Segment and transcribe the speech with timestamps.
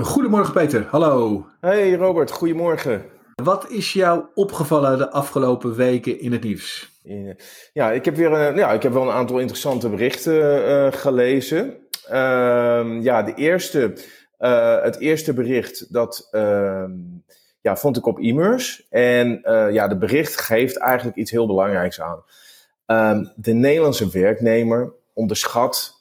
[0.00, 1.46] Goedemorgen Peter, hallo.
[1.60, 3.04] Hey Robert, goedemorgen.
[3.42, 6.90] Wat is jou opgevallen de afgelopen weken in het nieuws?
[7.72, 11.76] Ja, ik heb, weer, een, ja, ik heb wel een aantal interessante berichten uh, gelezen.
[12.10, 13.92] Uh, ja, de eerste,
[14.38, 16.84] uh, het eerste bericht dat uh,
[17.60, 18.86] ja, vond ik op e-mers.
[18.90, 19.40] En
[19.72, 22.24] ja, de bericht geeft eigenlijk iets heel belangrijks aan.
[22.86, 25.91] Ehm, de Nederlandse werknemer onderschat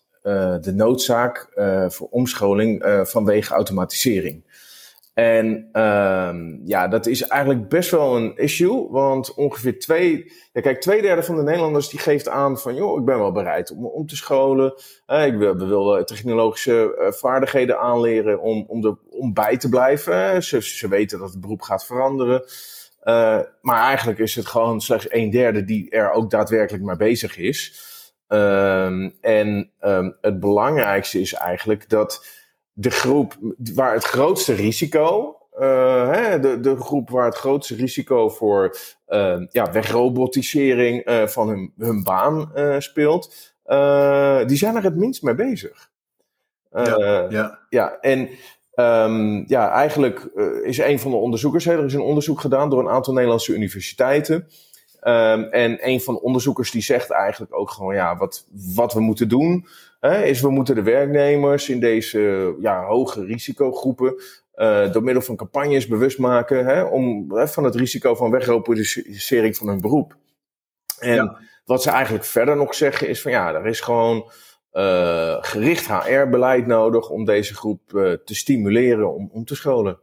[0.61, 4.43] de noodzaak uh, voor omscholing uh, vanwege automatisering.
[5.13, 10.81] En uh, ja, dat is eigenlijk best wel een issue, want ongeveer twee, ja, kijk,
[10.81, 13.85] twee derde van de Nederlanders die geeft aan van, joh, ik ben wel bereid om
[13.85, 14.73] om te scholen.
[15.05, 20.43] ik wil, willen technologische vaardigheden aanleren om, om, de, om bij te blijven.
[20.43, 22.43] Ze, ze weten dat het beroep gaat veranderen.
[23.61, 27.89] maar eigenlijk is het gewoon slechts een derde die er ook daadwerkelijk mee bezig is.
[28.33, 32.25] Um, en um, het belangrijkste is eigenlijk dat
[32.73, 33.37] de groep
[33.73, 38.77] waar het grootste risico, uh, hè, de, de groep waar het grootste risico voor
[39.09, 43.25] uh, ja, wegrobotisering uh, van hun, hun baan uh, speelt,
[44.47, 45.89] die zijn er het minst mee bezig.
[46.71, 47.59] Ja, ja.
[47.69, 48.29] ja, en
[48.75, 50.19] um, ja, eigenlijk
[50.63, 53.53] is een van de onderzoekers, hè, er is een onderzoek gedaan door een aantal Nederlandse
[53.53, 54.47] universiteiten.
[55.03, 58.99] Um, en een van de onderzoekers die zegt eigenlijk ook gewoon, ja, wat, wat we
[58.99, 59.67] moeten doen,
[59.99, 64.15] hè, is we moeten de werknemers in deze ja, hoge risicogroepen
[64.55, 69.57] uh, door middel van campagnes bewust maken hè, om, hè, van het risico van wegrobotisering
[69.57, 70.15] van hun beroep.
[70.99, 71.39] En ja.
[71.65, 74.31] wat ze eigenlijk verder nog zeggen is van ja, er is gewoon
[74.73, 79.99] uh, gericht HR-beleid nodig om deze groep uh, te stimuleren om om te scholen.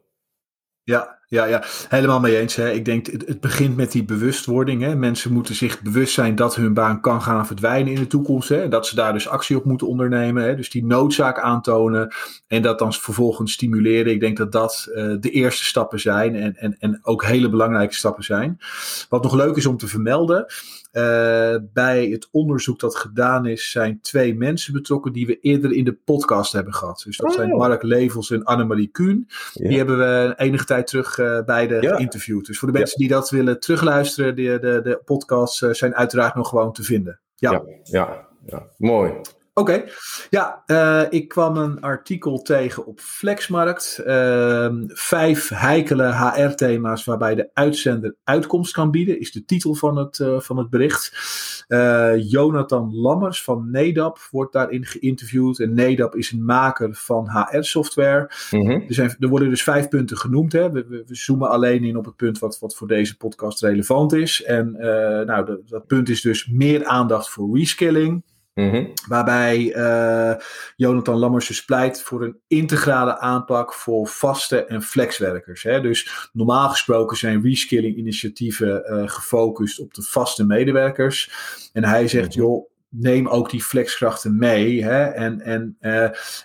[0.82, 2.54] Ja, ja, ja, helemaal mee eens.
[2.54, 2.70] Hè.
[2.70, 4.82] Ik denk, het, het begint met die bewustwording.
[4.82, 4.96] Hè.
[4.96, 8.48] Mensen moeten zich bewust zijn dat hun baan kan gaan verdwijnen in de toekomst.
[8.48, 8.68] Hè.
[8.68, 10.42] Dat ze daar dus actie op moeten ondernemen.
[10.42, 10.56] Hè.
[10.56, 12.14] Dus die noodzaak aantonen
[12.46, 14.12] en dat dan vervolgens stimuleren.
[14.12, 17.94] Ik denk dat dat uh, de eerste stappen zijn en, en, en ook hele belangrijke
[17.94, 18.58] stappen zijn.
[19.08, 20.46] Wat nog leuk is om te vermelden.
[20.92, 25.84] Uh, bij het onderzoek dat gedaan is, zijn twee mensen betrokken die we eerder in
[25.84, 27.02] de podcast hebben gehad.
[27.04, 27.34] Dus dat oh.
[27.36, 29.28] zijn Mark Levels en Annemarie Kuhn.
[29.52, 29.68] Ja.
[29.68, 31.94] Die hebben we enige tijd terug uh, beide ja.
[31.94, 32.46] geïnterviewd.
[32.46, 33.08] Dus voor de mensen ja.
[33.08, 37.20] die dat willen terugluisteren, de, de, de podcasts uh, zijn uiteraard nog gewoon te vinden.
[37.34, 38.66] Ja, ja, ja.
[38.76, 39.12] mooi.
[39.58, 39.90] Oké, okay.
[40.30, 44.02] ja, uh, ik kwam een artikel tegen op Flexmarkt.
[44.06, 50.18] Uh, vijf heikele HR-thema's waarbij de uitzender uitkomst kan bieden, is de titel van het,
[50.18, 51.12] uh, van het bericht.
[51.68, 55.60] Uh, Jonathan Lammers van NEDAP wordt daarin geïnterviewd.
[55.60, 58.30] En NEDAP is een maker van HR-software.
[58.50, 58.84] Mm-hmm.
[58.88, 60.52] er, zijn, er worden dus vijf punten genoemd.
[60.52, 60.70] Hè.
[60.70, 64.12] We, we, we, zoomen alleen in op het punt wat, wat voor deze podcast relevant
[64.12, 64.42] is.
[64.42, 64.72] En
[65.26, 68.22] nou, de, dat punt is dus meer aandacht voor reskilling.
[68.58, 68.92] Mm-hmm.
[69.08, 70.34] Waarbij uh,
[70.76, 75.62] Jonathan Lammers dus pleit voor een integrale aanpak voor vaste en flexwerkers.
[75.62, 75.80] Hè.
[75.80, 81.30] Dus normaal gesproken zijn reskilling initiatieven uh, gefocust op de vaste medewerkers.
[81.72, 82.50] En hij zegt, mm-hmm.
[82.50, 84.84] joh, neem ook die flexkrachten mee.
[84.84, 85.02] Hè?
[85.04, 85.76] En, en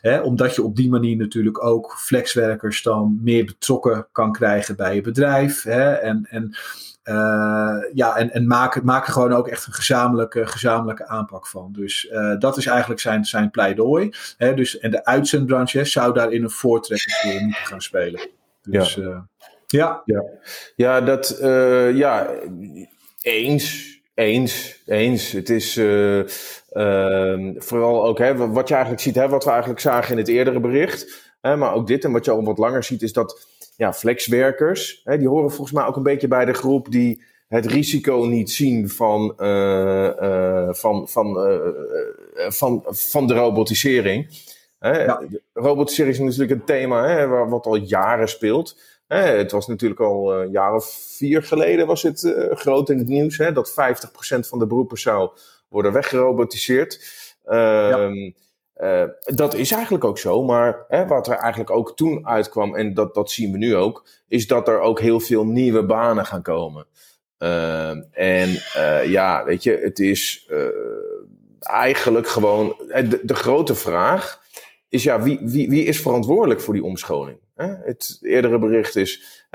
[0.02, 4.96] hè, omdat je op die manier natuurlijk ook flexwerkers dan meer betrokken kan krijgen bij
[4.96, 5.64] je bedrijf.
[5.64, 5.92] Hè?
[5.92, 6.56] En, en
[7.94, 11.72] ja, en, en maak, maak er gewoon ook echt een gezamenlijke, gezamenlijke aanpak van.
[11.72, 14.10] Dus uh, dat is eigenlijk zijn, zijn pleidooi.
[14.38, 18.30] Hè, dus, en de uitzendbranche zou daarin een voortrekking moeten gaan spelen.
[18.62, 19.02] Dus ja.
[19.02, 19.18] Uh,
[19.68, 20.02] ja.
[20.06, 20.24] ja.
[20.76, 21.38] Ja, dat,
[21.94, 22.30] ja,
[23.22, 23.92] eens.
[24.16, 25.32] Eens, eens.
[25.32, 25.74] Het is
[27.58, 30.60] vooral ook hè, wat je eigenlijk ziet, hè, wat we eigenlijk zagen in het eerdere
[30.60, 31.32] bericht.
[31.42, 35.02] Hè, maar ook dit en wat je al wat langer ziet, is dat ja, flexwerkers,
[35.04, 38.52] hè, die horen volgens mij ook een beetje bij de groep die het risico niet
[38.52, 44.28] zien van, uh, uh, van, van, uh, van, van de robotisering.
[44.80, 45.24] Hè, ja.
[45.54, 48.80] Robotisering is natuurlijk een thema hè, wat al jaren speelt.
[49.08, 50.86] Hè, het was natuurlijk al een jaar of
[51.18, 53.74] vier geleden was het groot in het nieuws hè, dat 50%
[54.40, 55.32] van de beroepen zou
[55.68, 57.02] worden weggerobotiseerd.
[57.44, 58.12] Ja.
[58.78, 62.94] Uh, dat is eigenlijk ook zo, maar hè, wat er eigenlijk ook toen uitkwam, en
[62.94, 66.42] dat, dat zien we nu ook, is dat er ook heel veel nieuwe banen gaan
[66.42, 66.86] komen.
[67.40, 70.50] Uh, en uh, ja, weet je, het is
[71.60, 72.76] eigenlijk gewoon.
[72.88, 74.42] De, de, grote vraag
[74.90, 77.38] is: ja, wie, wie, wie is verantwoordelijk voor die omscholing?
[77.56, 79.46] Het eerdere bericht is,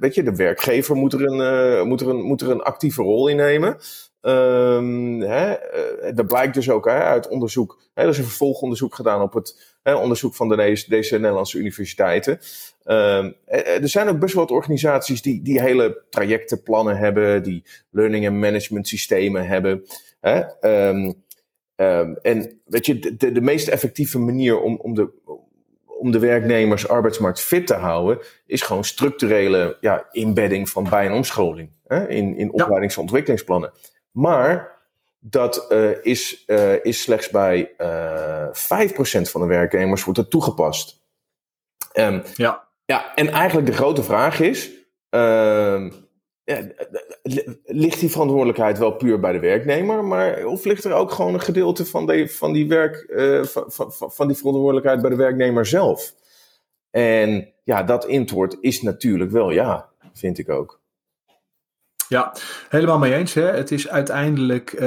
[0.00, 3.28] weet je, de werkgever moet er een, moet er een, moet er een actieve rol
[3.28, 3.78] in nemen.
[4.20, 5.54] Um, hè,
[6.14, 7.80] dat blijkt dus ook hè, uit onderzoek.
[7.94, 12.32] Hè, er is een vervolgonderzoek gedaan op het hè, onderzoek van de, deze, Nederlandse universiteiten.
[12.84, 18.26] Um, er zijn ook best wel wat organisaties die, die hele trajectenplannen hebben, die learning
[18.26, 19.84] and management systemen hebben.
[20.20, 20.42] Hè.
[20.88, 21.14] Um,
[22.22, 25.08] en weet je, de, de meest effectieve manier om, om, de,
[25.86, 31.12] om de werknemers arbeidsmarkt fit te houden, is gewoon structurele ja, inbedding van bij- en
[31.12, 33.72] omscholing hè, in, in opleidings- en ontwikkelingsplannen.
[34.10, 34.78] Maar
[35.18, 40.30] dat uh, is, uh, is slechts bij uh, eh, 5% van de werknemers wordt het
[40.30, 41.06] toegepast.
[41.92, 42.68] Um, ja.
[42.84, 43.14] ja.
[43.14, 44.70] En eigenlijk de grote vraag is,
[45.10, 45.90] ehm,
[46.44, 46.66] ja,
[47.64, 51.40] ligt die verantwoordelijkheid wel puur bij de werknemer, maar of ligt er ook gewoon een
[51.40, 53.06] gedeelte van, de, van, die, werk,
[53.46, 56.14] van, van, van die verantwoordelijkheid bij de werknemer zelf?
[56.90, 60.77] En ja, dat antwoord is natuurlijk wel ja, vind ik ook.
[62.08, 62.32] Ja,
[62.68, 63.34] helemaal mee eens.
[63.34, 63.42] Hè.
[63.42, 64.80] Het is uiteindelijk uh,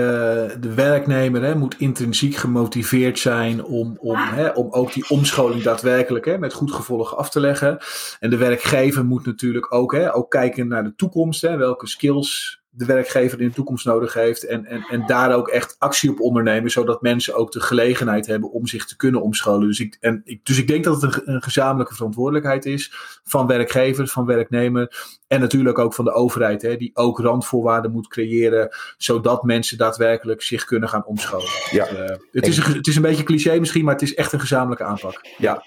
[0.60, 6.26] de werknemer hè, moet intrinsiek gemotiveerd zijn om, om, hè, om ook die omscholing daadwerkelijk
[6.26, 7.78] hè, met goed gevolg af te leggen.
[8.20, 11.42] En de werkgever moet natuurlijk ook, hè, ook kijken naar de toekomst.
[11.42, 14.46] Hè, welke skills de werkgever in de toekomst nodig heeft.
[14.46, 18.52] En, en, en daar ook echt actie op ondernemen, zodat mensen ook de gelegenheid hebben
[18.52, 19.68] om zich te kunnen omscholen.
[19.68, 23.48] Dus ik, en ik, dus ik denk dat het een, een gezamenlijke verantwoordelijkheid is van
[23.48, 28.76] werkgever, van werknemer en natuurlijk ook van de overheid, hè, die ook randvoorwaarden moet creëren,
[28.98, 31.50] zodat mensen daadwerkelijk zich kunnen gaan omscholen.
[31.72, 31.86] Ja.
[31.86, 34.32] Dus, uh, het, is een, het is een beetje cliché misschien, maar het is echt
[34.32, 35.26] een gezamenlijke aanpak.
[35.38, 35.64] Ja,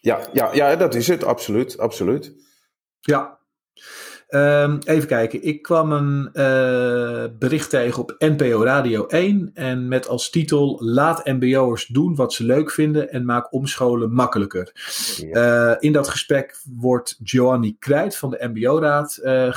[0.00, 1.78] ja, ja, ja dat is het, absoluut.
[1.78, 2.34] absoluut.
[3.00, 3.38] Ja,
[4.34, 5.42] Um, even kijken.
[5.42, 9.50] Ik kwam een uh, bericht tegen op NPO Radio 1.
[9.54, 14.72] En met als titel: Laat MBO'ers doen wat ze leuk vinden en maak omscholen makkelijker.
[15.16, 15.70] Ja.
[15.70, 19.48] Uh, in dat gesprek wordt Joanny Krijt van de MBO-raad uh,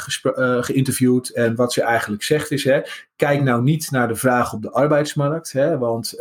[0.62, 1.30] geïnterviewd.
[1.30, 2.82] En wat ze eigenlijk zegt is: hè,
[3.16, 5.52] kijk nou niet naar de vraag op de arbeidsmarkt.
[5.52, 6.14] Hè, want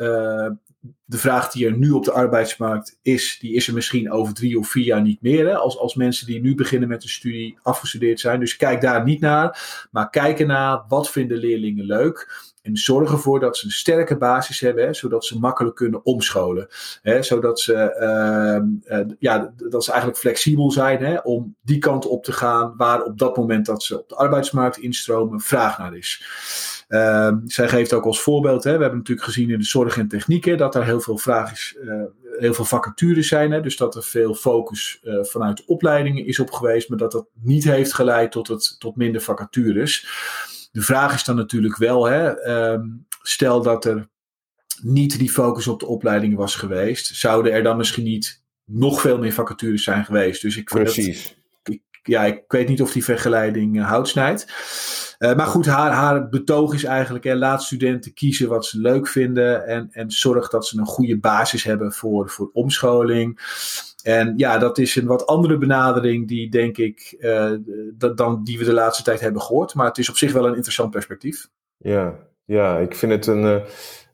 [1.04, 4.58] de vraag die er nu op de arbeidsmarkt is, die is er misschien over drie
[4.58, 5.46] of vier jaar niet meer.
[5.46, 5.56] Hè?
[5.56, 8.40] Als, als mensen die nu beginnen met een studie afgestudeerd zijn.
[8.40, 12.52] Dus kijk daar niet naar, maar kijk ernaar wat vinden leerlingen leuk.
[12.62, 16.68] En zorg ervoor dat ze een sterke basis hebben, hè, zodat ze makkelijk kunnen omscholen.
[17.02, 17.72] Hè, zodat ze,
[18.90, 22.74] uh, uh, ja, dat ze eigenlijk flexibel zijn hè, om die kant op te gaan
[22.76, 26.24] waar op dat moment dat ze op de arbeidsmarkt instromen vraag naar is.
[26.88, 30.08] Uh, zij geeft ook als voorbeeld, hè, we hebben natuurlijk gezien in de zorg en
[30.08, 32.02] technieken dat er heel veel vraag is, uh,
[32.38, 33.52] heel veel vacatures zijn.
[33.52, 37.12] Hè, dus dat er veel focus uh, vanuit de opleidingen is op geweest, maar dat
[37.12, 40.06] dat niet heeft geleid tot, het, tot minder vacatures.
[40.72, 42.86] De vraag is dan natuurlijk wel, hè, ehm,
[43.22, 44.08] stel dat er
[44.82, 49.18] niet die focus op de opleidingen was geweest, zouden er dan misschien niet nog veel
[49.18, 50.42] meer vacatures zijn geweest.
[50.42, 51.30] Dus ik Precies.
[51.30, 51.36] ik,
[52.06, 54.46] ja, ik weet niet of die vergelijking uh, hout snijdt.
[55.18, 59.08] Uh, maar goed, haar, haar betoog is eigenlijk: hè, laat studenten kiezen wat ze leuk
[59.08, 59.66] vinden.
[59.66, 63.40] En, en zorg dat ze een goede basis hebben voor, voor omscholing.
[64.02, 67.52] En ja, dat is een wat andere benadering die denk ik uh,
[68.14, 69.74] dan die we de laatste tijd hebben gehoord.
[69.74, 71.48] Maar het is op zich wel een interessant perspectief.
[71.76, 72.14] Ja,
[72.44, 73.42] ja ik vind het een.
[73.42, 73.56] Uh,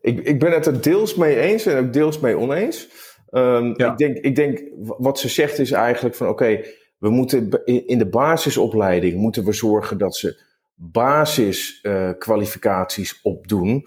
[0.01, 2.89] ik, ik ben het er deels mee eens en ook deels mee oneens.
[3.31, 3.91] Um, ja.
[3.91, 6.67] ik, denk, ik denk, wat ze zegt is eigenlijk van oké, okay,
[7.01, 10.41] we moeten in de basisopleiding moeten we zorgen dat ze
[10.75, 13.87] basiskwalificaties uh, opdoen.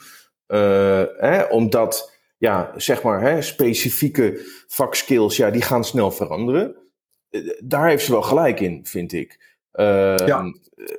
[1.18, 6.76] Hè, omdat ja, zeg maar, hè, specifieke vakskills, ja, die gaan snel veranderen.
[7.30, 9.58] Eh, daar heeft ze wel gelijk in, vind ik.
[9.74, 10.44] Uh, ja.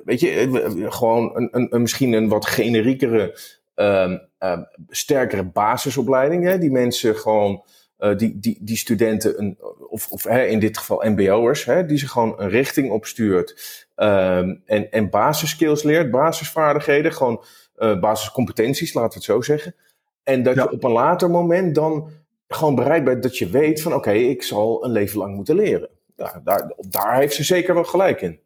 [0.03, 3.39] Weet je, eh, gewoon een, een, een, misschien een wat generiekere,
[3.75, 6.43] uh, uh, sterkere basisopleiding.
[6.43, 7.63] Hè, die mensen gewoon,
[7.99, 9.57] uh, die, die, die studenten, een,
[9.89, 13.49] of, of hè, in dit geval MBO'ers, die ze gewoon een richting opstuurt.
[13.95, 17.43] Um, en, en basiskills leert, basisvaardigheden, gewoon
[17.75, 19.75] basiscompetenties, laten we het zo zeggen.
[20.23, 22.09] En dat je op een later moment dan
[22.47, 25.89] gewoon bereid bent dat je weet van oké, ik zal een leven lang moeten leren.
[26.15, 28.39] Ja, daar, daar heeft ze zeker wel gelijk in.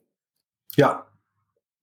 [0.65, 1.07] Ja.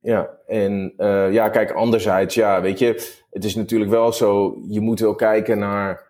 [0.01, 2.87] Ja, en uh, ja, kijk, anderzijds, ja, weet je,
[3.31, 6.06] het is natuurlijk wel zo, je moet wel kijken naar,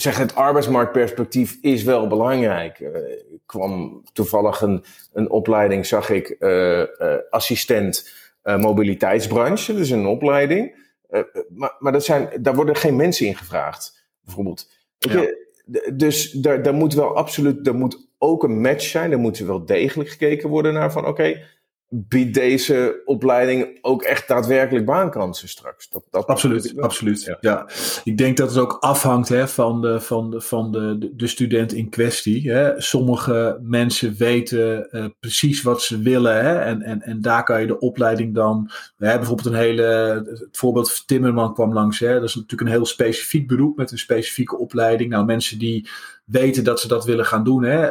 [0.00, 2.78] zeg, het arbeidsmarktperspectief is wel belangrijk.
[2.78, 6.82] Uh, ik kwam toevallig een, een opleiding, zag ik, uh,
[7.30, 10.82] assistent mobiliteitsbranche, is een opleiding.
[11.48, 14.72] Maar maar dat zijn, daar worden geen mensen in gevraagd, bijvoorbeeld.
[14.98, 15.34] Ja.
[15.92, 19.12] dus daar, daar moet wel absoluut, er moet ook een match zijn.
[19.12, 21.42] Er moet wel degelijk gekeken worden naar van, oké,
[21.96, 25.88] biedt deze opleiding ook echt daadwerkelijk baankansen straks.
[25.88, 27.36] Dat, dat absoluut, absoluut.
[27.40, 27.68] Ja.
[28.04, 31.72] ik denk dat het ook afhangt hè, van, de, van, de, van de, de student
[31.72, 32.50] in kwestie.
[32.50, 32.80] Hè.
[32.80, 37.66] Sommige mensen weten uh, precies wat ze willen hè, en, en, en daar kan je
[37.66, 38.70] de opleiding dan.
[38.96, 39.82] Bijvoorbeeld een hele.
[40.26, 41.98] Het voorbeeld Timmerman kwam langs.
[41.98, 42.14] Hè.
[42.14, 45.10] Dat is natuurlijk een heel specifiek beroep met een specifieke opleiding.
[45.10, 45.88] Nou, mensen die
[46.24, 47.62] weten dat ze dat willen gaan doen.
[47.62, 47.90] Hè.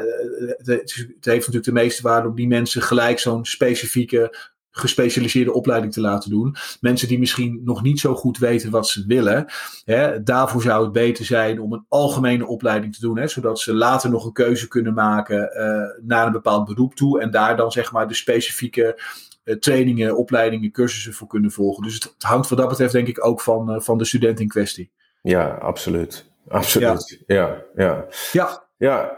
[0.57, 6.01] Het, heeft natuurlijk de meeste waarde om die mensen gelijk zo'n specifieke gespecialiseerde opleiding te
[6.01, 6.55] laten doen.
[6.81, 9.45] Mensen die misschien nog niet zo goed weten wat ze willen.
[9.85, 13.17] Hè, daarvoor zou het beter zijn om een algemene opleiding te doen.
[13.17, 17.21] Hè, zodat ze later nog een keuze kunnen maken uh, naar een bepaald beroep toe.
[17.21, 19.01] En daar dan zeg maar de specifieke
[19.43, 21.83] uh, trainingen, opleidingen, cursussen voor kunnen volgen.
[21.83, 24.47] Dus het, hangt wat dat betreft denk ik ook van, uh, van de student in
[24.47, 24.91] kwestie.
[25.21, 26.31] Ja, absoluut.
[26.47, 27.23] Absoluut.
[27.27, 27.75] Ja, ja.
[27.75, 28.62] Ja, ja.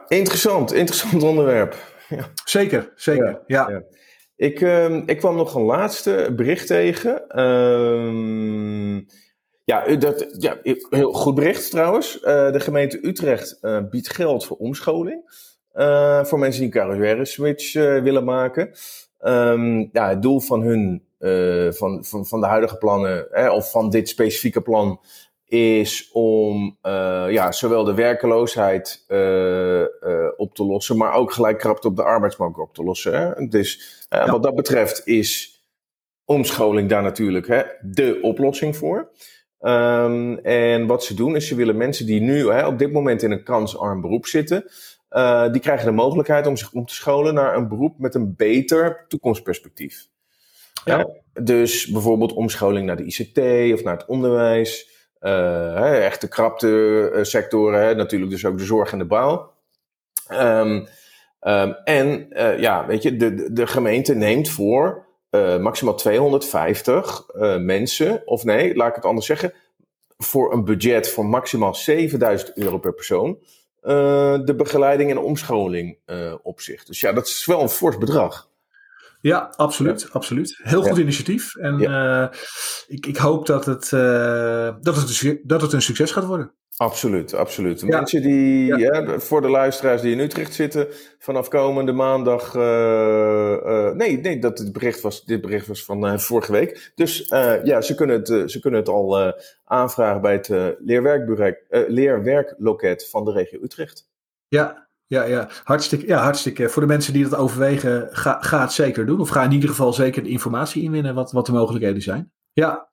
[0.08, 0.74] Interessant.
[0.74, 1.76] Interessant onderwerp.
[2.10, 2.32] Ja.
[2.44, 3.42] Zeker, zeker.
[3.48, 3.70] Ja.
[3.70, 3.84] ja.
[4.36, 7.24] Ik, uh, ik kwam nog een laatste bericht tegen.
[7.36, 9.02] Uh,
[9.64, 10.60] ja, dat, ja,
[10.90, 12.16] heel goed bericht trouwens.
[12.16, 15.44] Uh, de gemeente Utrecht uh, biedt geld voor omscholing.
[15.74, 18.72] Uh, voor mensen die een carrière switch willen maken.
[19.20, 21.04] Um, ja, het doel van hun,
[21.74, 25.00] van, van, van de huidige plannen, hè, of van dit specifieke plan,
[25.48, 29.86] is om uh, ja, zowel de werkeloosheid uh, uh,
[30.38, 33.20] op te lossen, maar ook gelijk krapte op de arbeidsmarkt op te lossen.
[33.20, 33.48] Hè?
[33.48, 34.32] Dus ja.
[34.32, 35.60] wat dat betreft is
[36.26, 39.12] omscholing daar natuurlijk hè, de oplossing voor.
[39.60, 43.24] Um, en wat ze doen is ze willen mensen die nu hè, op dit moment
[43.24, 44.72] in een kansarm beroep zitten,
[45.52, 49.06] die krijgen de mogelijkheid om zich om te scholen naar een beroep met een beter
[49.08, 50.08] toekomstperspectief.
[50.86, 51.08] Ja.
[51.44, 53.38] Dus bijvoorbeeld omscholing naar de ICT
[53.74, 54.95] of naar het onderwijs.
[55.26, 59.52] Uh, echte krapte eh, sectoren, natuurlijk dus ook de zorg en de bouw.
[60.32, 60.88] Um,
[61.42, 65.04] um, en uh, ja, weet je, de, de gemeente neemt voor
[65.60, 67.26] maximaal 250
[67.60, 69.54] mensen, of nee, laat ik het anders zeggen,
[70.18, 73.38] voor een budget van maximaal 7000 euro per persoon,
[74.46, 75.98] de begeleiding en omscholing
[76.42, 76.86] op zich.
[76.86, 78.50] Dus ja, dat is wel een fors bedrag.
[79.26, 80.08] Ja, absoluut.
[80.12, 80.60] absoluut.
[80.64, 81.56] Heel goed initiatief.
[81.56, 82.28] En uh,
[82.88, 86.54] ik, ik hoop dat het, uh, dat, het, dat het een succes gaat worden.
[86.78, 87.84] Absoluut, absoluut.
[87.84, 88.74] Mensen die,
[89.20, 90.88] voor de luisteraars die in Utrecht zitten,
[91.20, 92.54] vanaf komende maandag.
[92.54, 96.92] Uh, nee, nee, dat het bericht was, dit bericht was van vorige week.
[96.96, 97.28] Dus
[97.64, 100.76] ja, ze kunnen het, ze kunnen het al aanvragen bij het
[101.88, 104.10] leerwerkloket van de regio Utrecht.
[104.48, 105.50] Ja, ja, ja.
[105.64, 106.70] Hartstikke, ja, hartstikke.
[106.70, 109.20] Voor de mensen die dat overwegen, ga, ga het zeker doen.
[109.20, 112.32] Of ga in ieder geval zeker de informatie inwinnen wat, wat de mogelijkheden zijn.
[112.54, 112.88] Ja,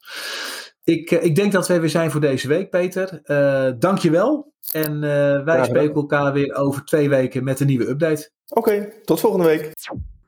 [0.84, 3.20] ik, eh, ik denk dat wij weer zijn voor deze week, Peter.
[3.24, 4.52] Uh, Dank je wel.
[4.72, 5.00] En uh,
[5.44, 8.30] wij spreken elkaar weer over twee weken met een nieuwe update.
[8.48, 9.72] Oké, tot volgende week.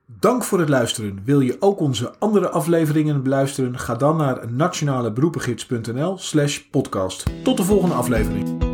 [0.06, 1.20] Dank voor het luisteren.
[1.24, 3.78] Wil je ook onze andere afleveringen beluisteren?
[3.78, 7.24] Ga dan naar nationaleberoepengids.nl slash podcast.
[7.44, 8.73] Tot de volgende aflevering.